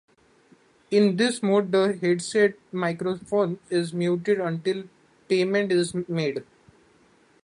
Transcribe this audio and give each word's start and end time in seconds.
In 0.89 1.17
this 1.17 1.43
mode, 1.43 1.71
the 1.71 1.95
handset 1.95 2.55
microphone 2.71 3.59
is 3.69 3.93
muted 3.93 4.39
until 4.39 4.85
payment 5.29 5.71
is 5.71 5.93
made. 6.09 6.43